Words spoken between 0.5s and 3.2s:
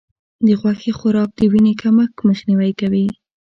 غوښې خوراک د وینې کمښت مخنیوی کوي.